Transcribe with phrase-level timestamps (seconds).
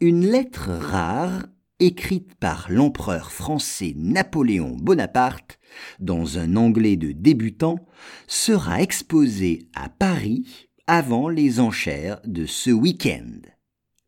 [0.00, 1.46] Une lettre rare
[1.78, 5.60] écrite par l'empereur français Napoléon Bonaparte
[6.00, 7.78] dans un anglais de débutant
[8.26, 13.38] sera exposée à Paris avant les enchères de ce week-end.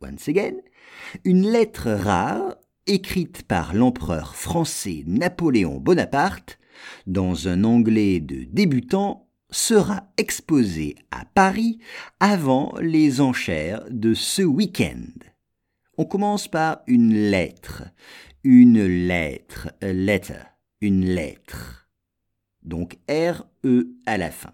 [0.00, 0.54] Once again,
[1.22, 6.58] une lettre rare écrite par l'empereur français Napoléon Bonaparte
[7.06, 11.78] dans un anglais de débutant sera exposée à Paris
[12.20, 15.33] avant les enchères de ce week-end.
[15.96, 17.84] On commence par une lettre.
[18.42, 19.70] Une lettre.
[19.80, 20.42] A letter.
[20.80, 21.88] Une lettre.
[22.62, 24.52] Donc R-E à la fin.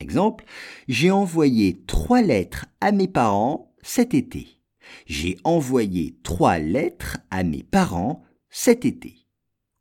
[0.00, 0.44] Exemple,
[0.88, 4.60] j'ai envoyé trois lettres à mes parents cet été.
[5.06, 9.26] J'ai envoyé trois lettres à mes parents cet été.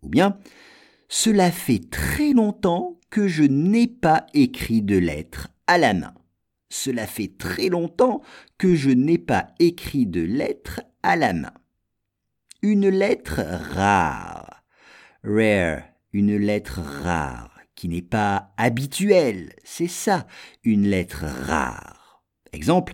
[0.01, 0.37] Ou bien,
[1.09, 6.13] cela fait très longtemps que je n'ai pas écrit de lettres à la main.
[6.69, 8.21] Cela fait très longtemps
[8.57, 11.53] que je n'ai pas écrit de lettres à la main.
[12.63, 13.41] Une lettre
[13.75, 14.63] rare.
[15.23, 19.53] Rare, une lettre rare qui n'est pas habituelle.
[19.63, 20.25] C'est ça,
[20.63, 22.23] une lettre rare.
[22.53, 22.93] Exemple,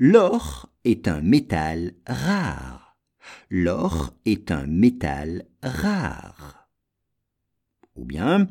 [0.00, 2.96] l'or est un métal rare.
[3.48, 6.68] L'or est un métal rare.
[7.94, 8.48] Ou bien,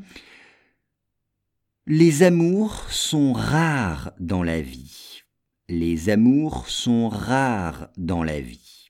[1.85, 5.23] les amours sont rares dans la vie.
[5.67, 8.80] Les amours sont rares dans la vie.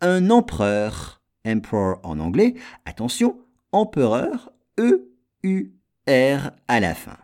[0.00, 2.54] Un empereur, emperor en anglais,
[2.86, 3.36] attention,
[3.70, 5.10] empereur, E
[5.42, 7.18] U-R à la fin.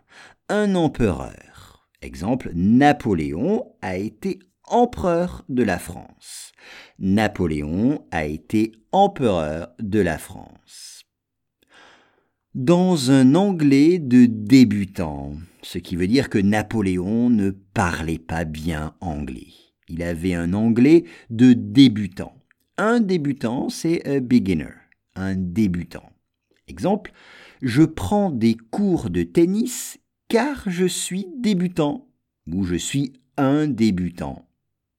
[0.49, 1.89] Un empereur.
[2.01, 6.51] Exemple, Napoléon a été empereur de la France.
[6.99, 11.03] Napoléon a été empereur de la France.
[12.53, 18.93] Dans un anglais de débutant, ce qui veut dire que Napoléon ne parlait pas bien
[19.01, 19.53] anglais.
[19.89, 22.36] Il avait un anglais de débutant.
[22.77, 24.69] Un débutant, c'est un beginner,
[25.15, 26.11] un débutant.
[26.67, 27.11] Exemple,
[27.61, 32.07] je prends des cours de tennis car je suis débutant
[32.51, 34.47] ou je suis un débutant.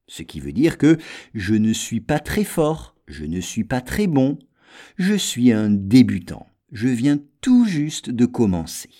[0.08, 0.98] Ce qui veut dire que
[1.34, 4.38] je ne suis pas très fort, je ne suis pas très bon,
[4.96, 8.90] je suis un débutant, je viens tout juste de commencer.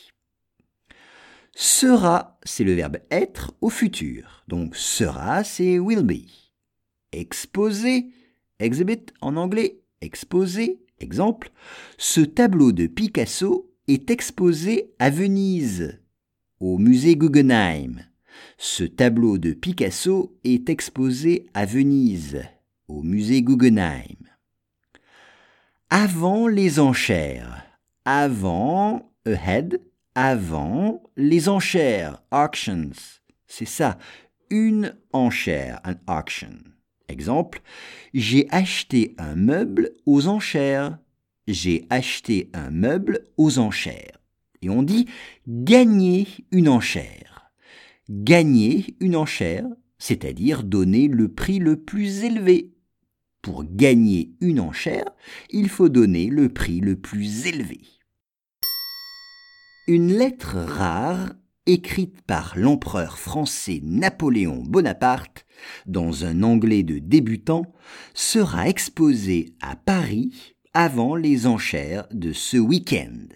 [1.55, 4.45] Sera, c'est le verbe être au futur.
[4.47, 6.31] Donc sera, c'est will be.
[7.11, 8.13] Exposer,
[8.59, 11.51] exhibit en anglais, exposer, Exemple,
[11.97, 16.01] ce tableau de Picasso est exposé à Venise,
[16.59, 18.05] au musée Guggenheim.
[18.57, 22.43] Ce tableau de Picasso est exposé à Venise,
[22.89, 24.17] au musée Guggenheim.
[25.91, 27.65] Avant les enchères.
[28.05, 29.81] Avant, ahead,
[30.15, 32.91] avant les enchères, auctions.
[33.47, 33.99] C'est ça,
[34.51, 36.59] une enchère, an auction.
[37.09, 37.61] Exemple,
[38.15, 40.99] j'ai acheté un meuble aux enchères.
[41.47, 44.21] J'ai acheté un meuble aux enchères.
[44.61, 45.07] Et on dit
[45.47, 47.51] gagner une enchère.
[48.11, 49.67] Gagner une enchère,
[49.99, 52.75] c'est-à-dire donner le prix le plus élevé.
[53.41, 55.07] Pour gagner une enchère,
[55.51, 57.81] il faut donner le prix le plus élevé.
[59.87, 61.31] Une lettre rare
[61.69, 65.47] écrite par l'empereur français Napoléon Bonaparte
[65.87, 67.63] dans un anglais de débutant,
[68.15, 73.27] sera exposée à Paris avant les enchères de ce week-end.